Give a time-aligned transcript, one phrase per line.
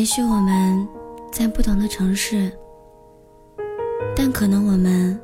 [0.00, 0.88] 也许我们
[1.30, 2.50] 在不同的城市，
[4.16, 5.20] 但可能我们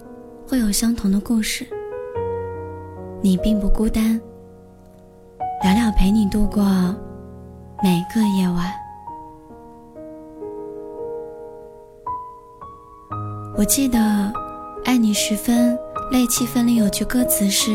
[0.46, 1.66] 会有相同的故事。
[3.22, 4.20] 你并不孤单，
[5.64, 6.62] 聊聊陪你度过
[7.82, 8.70] 每个夜晚。
[13.56, 13.98] 我记得
[14.84, 15.74] 《爱你十分》
[16.12, 17.70] 泪气分里有句歌词是：“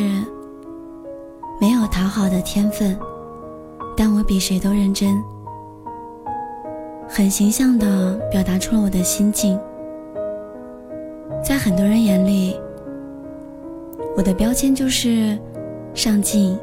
[1.60, 2.96] 没有讨好的天分，
[3.98, 5.20] 但我比谁都认真。”
[7.14, 9.60] 很形象地表达出了我的心境。
[11.44, 12.58] 在很多人眼里，
[14.16, 15.38] 我的标签就是
[15.94, 16.58] 上进、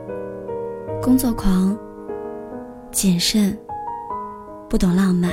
[1.03, 1.77] 工作狂、
[2.91, 3.55] 谨慎、
[4.71, 5.31] 不懂浪漫。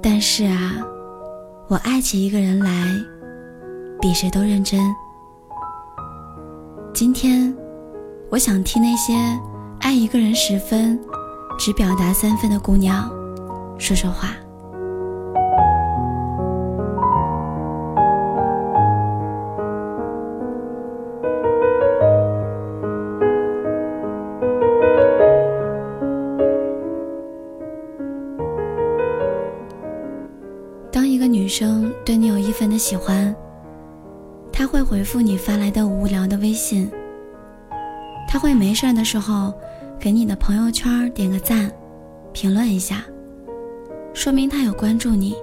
[0.00, 0.74] 但是啊，
[1.66, 2.70] 我爱起一个人来，
[4.00, 4.80] 比谁都认真。
[6.94, 7.52] 今天，
[8.30, 9.12] 我想替那些
[9.80, 10.96] 爱一个人十分。
[11.58, 13.10] 只表达三分的姑娘，
[13.78, 14.36] 说说话。
[30.92, 33.34] 当一个女生对你有一分的喜欢，
[34.52, 36.88] 她会回复你发来的无聊的微信，
[38.28, 39.52] 她会没事的时候。
[39.98, 41.68] 给你的朋友圈点个赞，
[42.32, 43.04] 评论一下，
[44.14, 45.34] 说明他有关注你。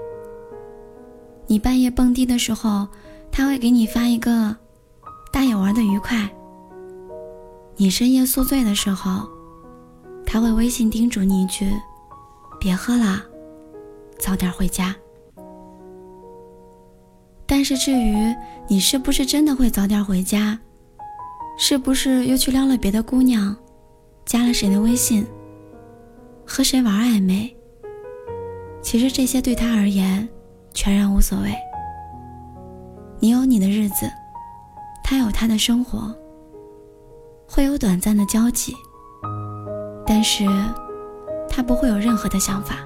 [1.47, 2.87] 你半夜蹦迪的时候，
[3.29, 4.55] 他会给你发一个
[5.33, 6.29] “大爷玩的愉快”。
[7.75, 9.27] 你深夜宿醉的时候，
[10.25, 11.69] 他会微信叮嘱你一句
[12.57, 13.21] ：“别喝了，
[14.17, 14.95] 早点回家。”
[17.45, 18.33] 但是至于
[18.69, 20.57] 你是不是真的会早点回家，
[21.57, 23.53] 是不是又去撩了别的姑娘？
[24.25, 25.25] 加了谁的微信，
[26.45, 27.55] 和谁玩暧昧？
[28.81, 30.27] 其实这些对他而言
[30.73, 31.53] 全然无所谓。
[33.19, 34.09] 你有你的日子，
[35.03, 36.13] 他有他的生活，
[37.47, 38.73] 会有短暂的交集，
[40.05, 40.45] 但是
[41.47, 42.77] 他不会有任何的想法。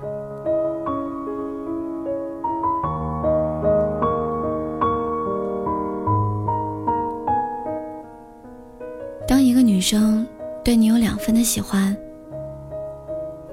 [9.27, 10.27] 当一个女生。
[10.67, 11.95] 对你有两分的喜欢，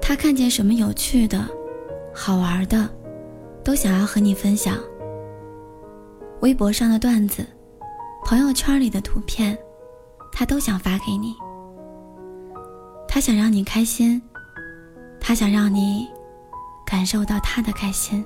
[0.01, 1.47] 他看见什么有趣的、
[2.13, 2.89] 好玩的，
[3.63, 4.77] 都想要和你分享。
[6.41, 7.47] 微博上的段子，
[8.25, 9.57] 朋友圈里的图片，
[10.33, 11.33] 他都想发给你。
[13.07, 14.21] 他想让你开心，
[15.17, 16.09] 他想让你
[16.85, 18.25] 感受到他的开心。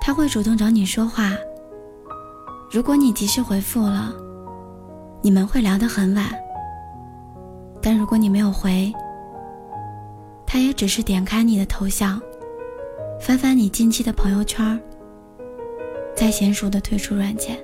[0.00, 1.32] 他会主动找你说话，
[2.70, 4.14] 如果你及时回复了。
[5.20, 6.26] 你们会聊得很晚，
[7.82, 8.92] 但如果你没有回，
[10.46, 12.20] 他也只是点开你的头像，
[13.20, 14.80] 翻翻你近期的朋友圈，
[16.14, 17.58] 再娴熟的退出软件。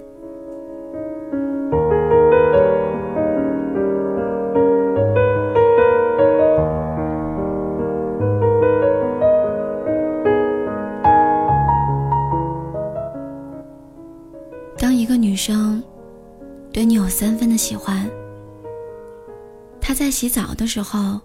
[20.35, 21.21] 澡的时候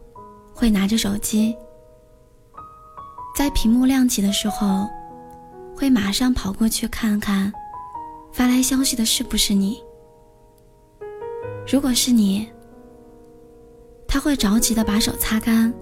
[0.53, 1.57] 会拿着手机，
[3.35, 4.87] 在屏幕亮起的时候
[5.75, 7.51] 会马上跑过去看看
[8.31, 9.81] 发来消息的是不是你。
[11.67, 12.47] 如果是你，
[14.07, 15.73] 他会着急的把手擦干，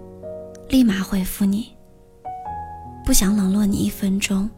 [0.69, 1.75] 立马回复你，
[3.05, 4.49] 不想冷落你一分钟。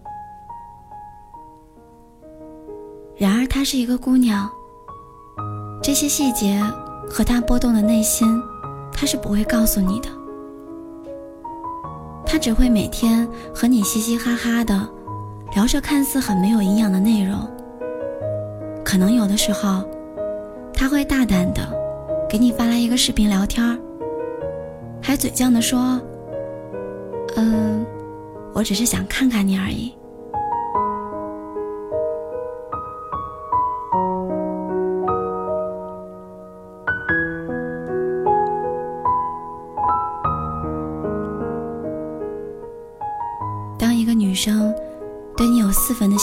[3.18, 4.48] 然而，她是一个姑娘。
[5.82, 6.62] 这些细节
[7.10, 8.40] 和她波动的内心，
[9.00, 10.10] 他是不会告诉你的。
[12.26, 14.88] 他只会每天和你嘻嘻哈哈的
[15.56, 17.40] 聊着看似很没有营养的内容。
[18.84, 19.86] 可能有的时候，
[20.74, 21.62] 他会大胆的
[22.30, 23.80] 给你发来一个视频聊天
[25.02, 26.00] 还嘴犟的说
[27.38, 27.86] ：“嗯，
[28.54, 29.94] 我只是想看看你而已。”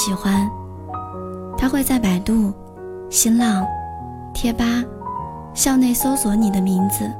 [0.06, 0.48] 喜欢，
[1.58, 2.52] 他会在百度、
[3.10, 3.66] 新浪、
[4.32, 4.64] 贴吧、
[5.52, 7.10] 校内搜索你的名字。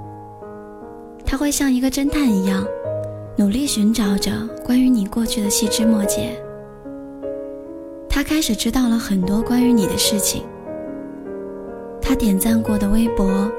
[1.25, 2.65] 他会像一个侦探一样，
[3.35, 4.31] 努力寻找着
[4.65, 6.41] 关于你过去的细枝末节。
[8.09, 10.45] 他开始知道了很多关于你的事情。
[12.01, 13.51] 他点赞过的微博，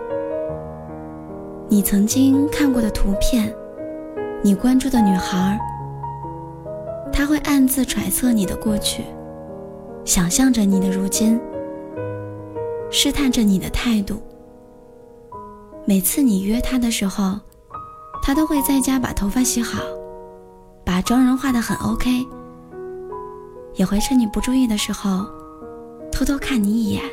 [1.67, 3.53] 你曾经看过的图片，
[4.41, 5.59] 你关注的女孩，
[7.11, 9.03] 他会暗自揣测你的过去，
[10.07, 11.37] 想象着你的如今，
[12.89, 14.21] 试探着你的态度。
[15.85, 17.37] 每次你约他的时候，
[18.23, 19.81] 他都会在家把头发洗好，
[20.85, 22.25] 把妆容化得很 OK，
[23.73, 25.25] 也会趁你不注意的时候，
[26.09, 27.03] 偷偷看你一眼，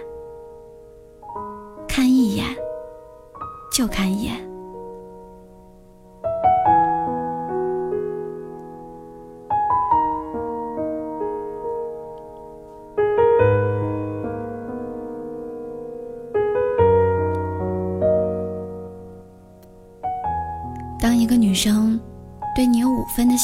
[1.89, 2.45] 看一眼，
[3.73, 4.54] 就看一眼。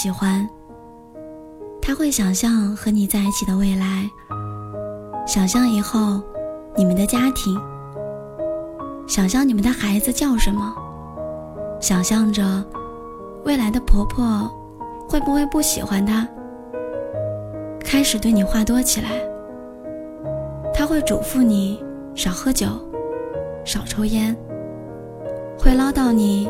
[0.03, 0.49] 喜欢，
[1.83, 4.09] 他会想象和你在一起的未来，
[5.27, 6.23] 想象以后
[6.75, 7.61] 你们的家庭，
[9.07, 10.75] 想象你们的孩子叫什么，
[11.83, 12.65] 想象着
[13.45, 14.51] 未来的婆婆
[15.07, 16.27] 会不会不喜欢他，
[17.85, 19.11] 开始对你话多起来。
[20.73, 21.79] 他会嘱咐你
[22.15, 22.69] 少喝酒，
[23.67, 24.35] 少抽烟，
[25.59, 26.49] 会唠叨你。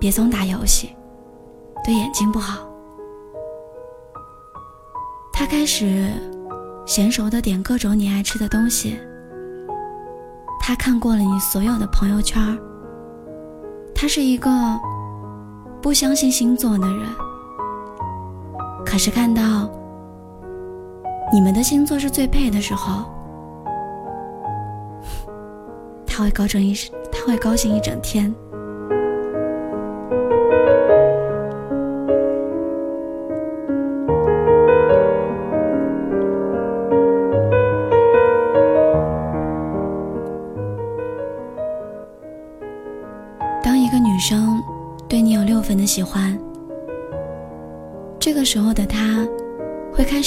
[0.00, 0.90] 别总打游戏，
[1.84, 2.66] 对眼睛不好。
[5.32, 6.12] 他开始
[6.86, 8.98] 娴熟的点各种你爱吃的东西。
[10.60, 12.58] 他看过了你所有的朋友圈。
[13.94, 14.50] 他是一个
[15.82, 17.06] 不相信星座的人，
[18.84, 19.68] 可是看到
[21.32, 23.04] 你们的星座是最配的时候，
[26.06, 26.74] 他会高兴一
[27.12, 28.34] 他会高兴一整天。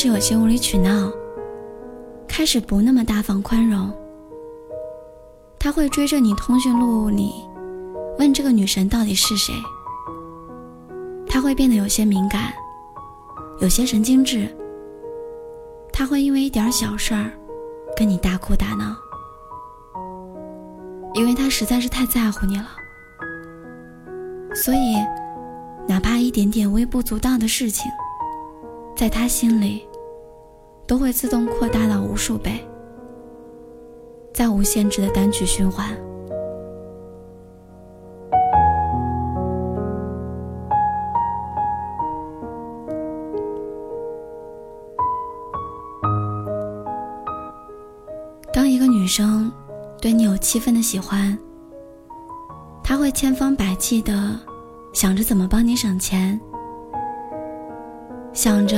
[0.03, 1.09] 始有些无理取闹，
[2.27, 3.89] 开始不那么大方宽容。
[5.57, 7.31] 他会追着你通讯录里，
[8.19, 9.53] 问这个女神到底是谁。
[11.25, 12.51] 他会变得有些敏感，
[13.61, 14.53] 有些神经质。
[15.93, 17.31] 他会因为一点小事儿，
[17.95, 18.93] 跟你大哭大闹，
[21.13, 22.67] 因为他实在是太在乎你了。
[24.53, 24.97] 所以，
[25.87, 27.89] 哪怕一点点微不足道的事情，
[28.97, 29.87] 在他心里，
[30.85, 32.65] 都会自动扩大到无数倍，
[34.33, 35.89] 再无限制的单曲循环。
[48.53, 49.51] 当一个女生
[49.99, 51.37] 对你有七分的喜欢。
[52.85, 54.37] 他会千方百计的
[54.91, 56.39] 想着怎么帮你省钱，
[58.33, 58.77] 想着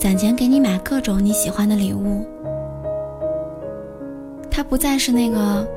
[0.00, 2.26] 攒钱给你买各种你喜欢的礼物。
[4.50, 5.68] 她不再是那个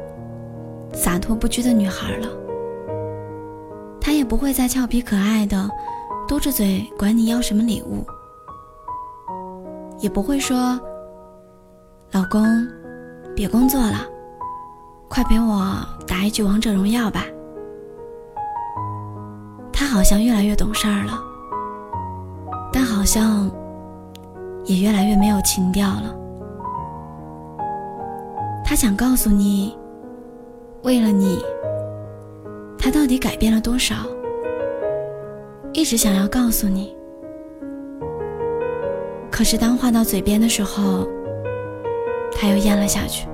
[0.94, 2.28] 洒脱不拘的女孩了，
[4.00, 5.70] 她也不会再俏皮可爱的
[6.25, 8.06] 嘟着嘴管你要什么礼物，
[10.00, 10.80] 也不会说
[12.14, 12.48] ：“老公，
[13.36, 14.08] 别工作了，
[15.10, 17.25] 快陪我打一局王者荣耀吧。”
[19.74, 21.22] 她好像越来越懂事儿了，
[22.72, 23.51] 但好像
[24.65, 26.15] 也越来越没有情调了。
[28.63, 29.77] 他想告诉你，
[30.84, 31.38] 为了你，
[32.77, 33.96] 他到底改变了多少？
[35.74, 36.96] 一直想要告诉你，
[39.32, 41.08] 可是当话到嘴边的时候，
[42.36, 43.27] 他又咽了下去。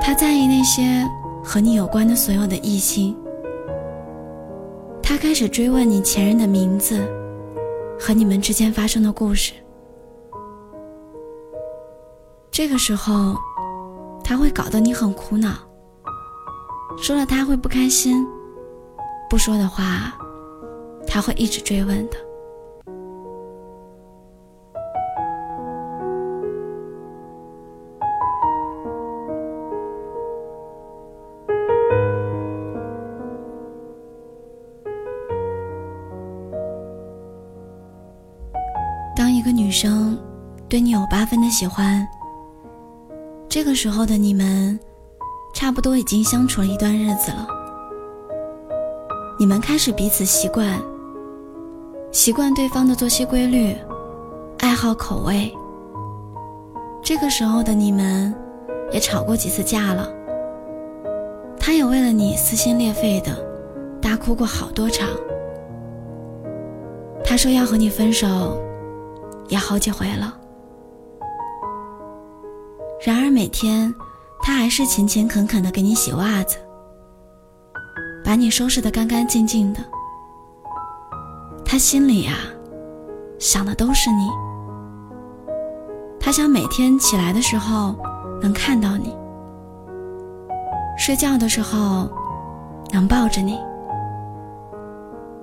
[0.00, 1.06] 他在意那些。
[1.48, 3.16] 和你有关的所有的异性，
[5.16, 7.00] 他开始追问你前任的名字
[7.98, 9.54] 和你们之间发生的故事。
[12.50, 13.34] 这个时候，
[14.22, 15.54] 他会搞得你很苦恼。
[16.98, 18.26] 说了他会不开心，
[19.30, 20.12] 不说的话，
[21.06, 22.18] 他会一直追问的。
[40.76, 42.06] 对你有八分的喜欢，
[43.48, 44.78] 这个时候的你们
[45.54, 47.48] 差不多已经相处了一段日子了。
[49.38, 50.78] 你们开始彼此习惯，
[52.12, 53.74] 习惯对方的作息规律、
[54.58, 55.50] 爱好口味。
[57.02, 58.34] 这个时候的你们
[58.92, 60.06] 也吵过几次架了。
[61.58, 63.34] 他也为了你撕心裂肺的
[63.98, 65.08] 大哭过好多场。
[67.24, 68.60] 他说要和你分手，
[69.48, 70.40] 也好几回了。
[73.04, 73.94] 然而每天，
[74.40, 76.56] 他还是勤勤恳恳的给你洗袜子，
[78.24, 79.80] 把你收拾的干干净净的。
[81.64, 82.34] 他心里呀，
[83.38, 84.28] 想的都是你。
[86.18, 87.94] 他想每天起来的时候
[88.40, 89.14] 能看到你，
[90.98, 92.08] 睡觉的时候
[92.90, 93.60] 能抱着你，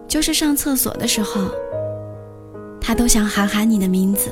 [0.07, 1.41] 就是上厕所的时候，
[2.81, 4.29] 他都想喊喊你的名字。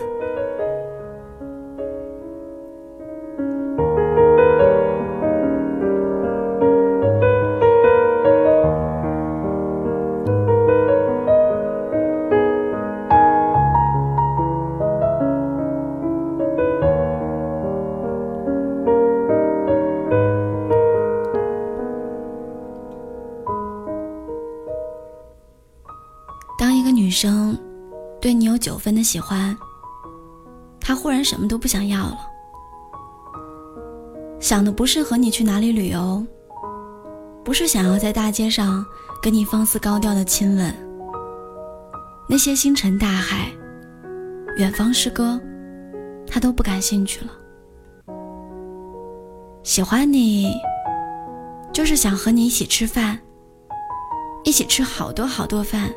[27.12, 27.58] 女生
[28.22, 29.54] 对你有九分的喜欢，
[30.80, 32.18] 她忽然什么都不想要了，
[34.40, 36.26] 想的不是和你去哪里旅游，
[37.44, 38.86] 不是想要在大街上
[39.22, 40.74] 跟你放肆高调的亲吻，
[42.30, 43.52] 那些星辰大海、
[44.56, 45.38] 远方诗歌，
[46.26, 47.32] 她都不感兴趣了。
[49.64, 50.54] 喜欢你，
[51.74, 53.20] 就是想和你一起吃饭，
[54.46, 55.94] 一起吃好多好多饭。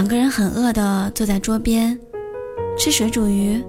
[0.00, 2.00] 两个人很饿的坐在桌边，
[2.78, 3.62] 吃水煮鱼、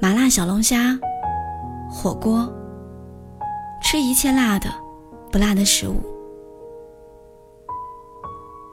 [0.00, 0.98] 麻辣小龙虾、
[1.90, 2.50] 火锅，
[3.82, 4.66] 吃一切辣的、
[5.30, 6.00] 不辣的食物。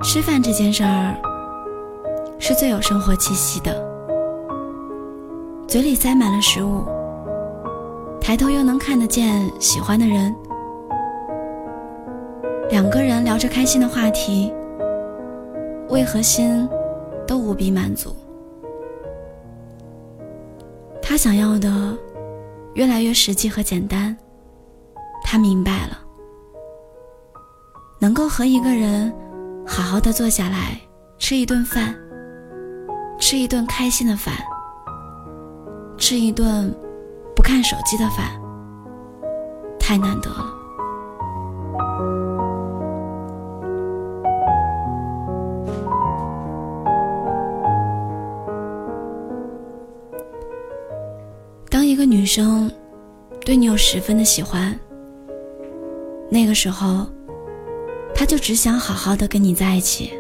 [0.05, 1.17] 吃饭这件事儿
[2.39, 3.75] 是最有生活气息的，
[5.67, 6.81] 嘴里塞满了食物，
[8.21, 10.33] 抬头又能看得见喜欢的人，
[12.69, 14.53] 两个人聊着开心的话题。
[15.89, 16.67] 胃和心
[17.27, 18.15] 都无比满足？
[21.01, 21.97] 他想要的
[22.73, 24.15] 越来越实际和简单。
[25.23, 25.97] 他明白了，
[27.99, 29.13] 能够和一个人
[29.65, 30.79] 好好的坐下来
[31.17, 31.93] 吃一顿饭，
[33.19, 34.33] 吃一顿开心的饭，
[35.97, 36.73] 吃一顿
[37.35, 38.39] 不看手机的饭，
[39.79, 40.56] 太难得了。
[52.27, 52.69] 生
[53.45, 54.77] 对你有十分的喜欢，
[56.29, 57.07] 那个时候，
[58.13, 60.13] 他就只想好好的跟你在一起。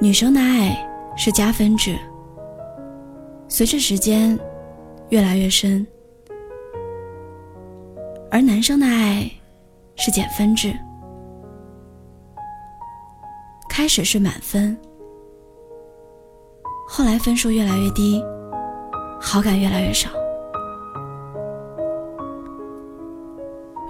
[0.00, 0.76] 女生的爱
[1.16, 1.96] 是加分制，
[3.48, 4.38] 随着时间
[5.10, 5.86] 越来越深；
[8.30, 9.30] 而男生的爱
[9.96, 10.76] 是减分制，
[13.70, 14.76] 开始是满分。
[16.96, 18.24] 后来分数越来越低，
[19.20, 20.08] 好感越来越少。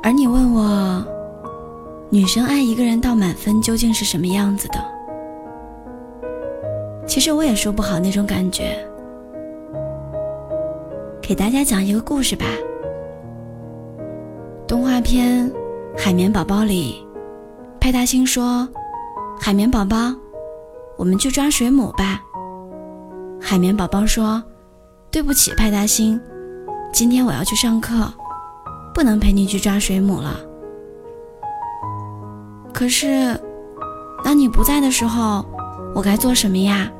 [0.03, 1.05] 而你问我，
[2.09, 4.83] 女生爱一个人到满分究竟是什么样子的？
[7.07, 8.75] 其实我也说不好那种感觉。
[11.21, 12.47] 给大家讲一个故事吧。
[14.67, 15.47] 动画片
[15.95, 17.07] 《海绵宝宝》里，
[17.79, 18.67] 派大星说
[19.39, 20.11] ：“海绵宝宝，
[20.97, 22.23] 我们去抓水母吧。”
[23.47, 24.43] 海绵宝宝说
[25.13, 26.19] ：“对不起，派大星，
[26.91, 28.11] 今天我要去上课，
[28.95, 30.41] 不能陪你去抓水母了。
[32.73, 33.39] 可是，
[34.25, 35.45] 当你不在的时候，
[35.95, 36.91] 我该做什么呀？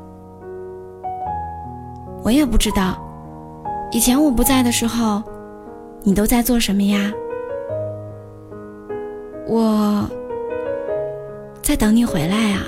[2.23, 3.03] 我也不知道。
[3.91, 5.23] 以前我不在的时候，
[6.03, 7.11] 你都在做什么呀？
[9.49, 10.07] 我
[11.63, 12.61] 在等你回来啊。”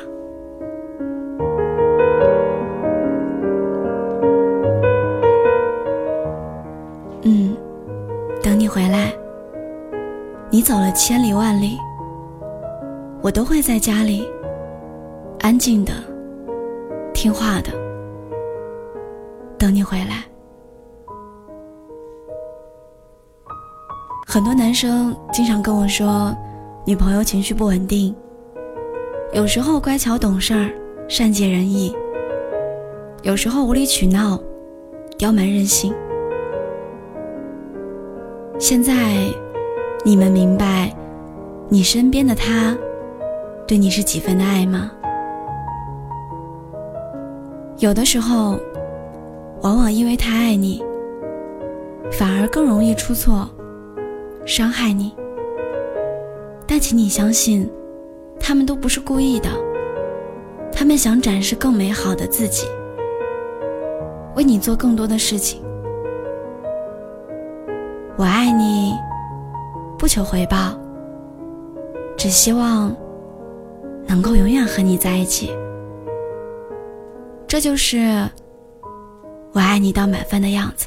[10.56, 11.76] 你走了千里万里，
[13.20, 14.26] 我都会在家里，
[15.40, 15.92] 安静的、
[17.12, 17.70] 听话的，
[19.58, 20.24] 等你回来。
[24.26, 26.34] 很多男生经常跟我说，
[26.86, 28.16] 女朋友情绪不稳定，
[29.34, 30.70] 有时候乖巧懂事儿、
[31.06, 31.94] 善解人意，
[33.20, 34.40] 有时候无理取闹、
[35.18, 35.92] 刁蛮任性。
[38.58, 38.94] 现在，
[40.06, 40.94] 你们明白，
[41.68, 42.78] 你身边的他，
[43.66, 44.88] 对你是几分的爱吗？
[47.78, 48.56] 有的时候，
[49.62, 50.80] 往往因为太爱你，
[52.12, 53.50] 反而更容易出错，
[54.44, 55.12] 伤害你。
[56.68, 57.68] 但请你相信，
[58.38, 59.48] 他们都不是故意的，
[60.70, 62.64] 他们想展示更美好的自己，
[64.36, 65.60] 为你做更多的事情。
[68.16, 68.94] 我爱你，
[70.06, 70.78] 不求回报，
[72.16, 72.94] 只希望
[74.06, 75.50] 能够永远和你在一起。
[77.48, 78.30] 这就是
[79.50, 80.86] 我爱你到满分的样子。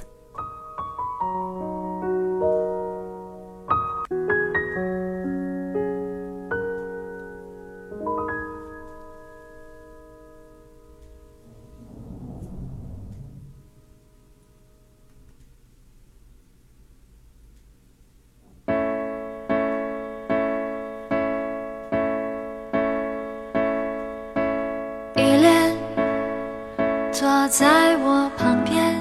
[27.29, 28.99] 坐在我旁边，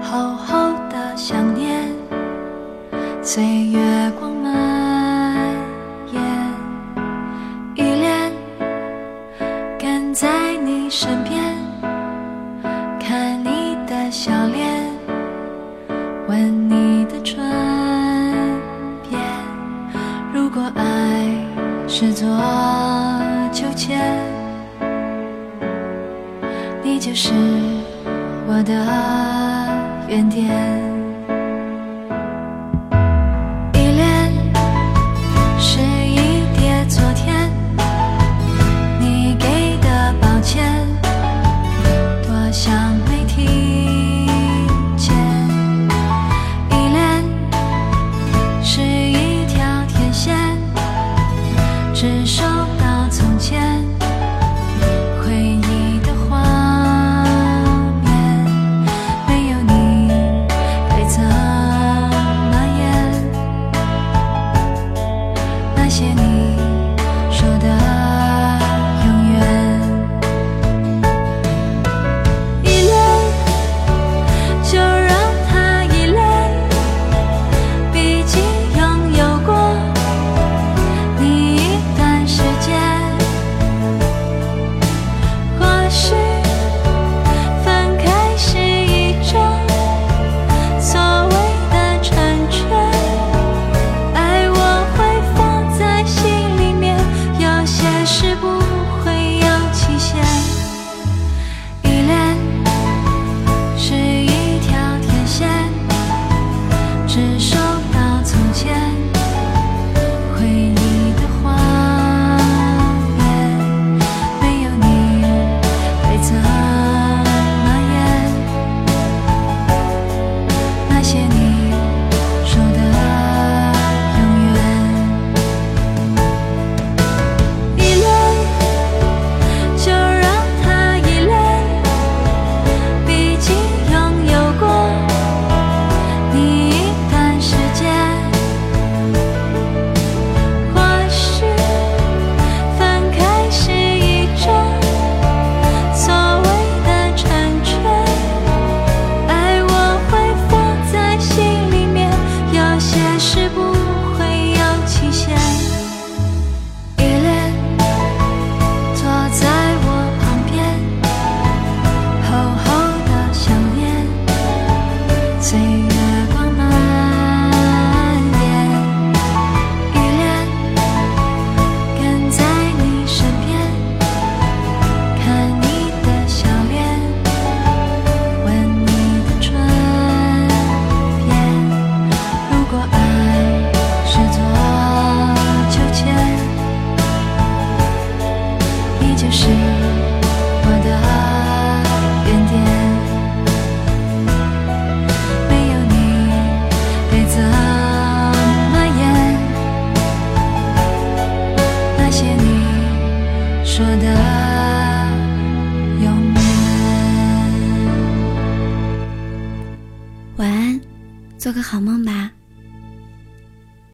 [0.00, 1.90] 厚厚的想念，
[3.20, 4.03] 岁月
[28.64, 28.74] 的
[30.08, 30.83] 原点。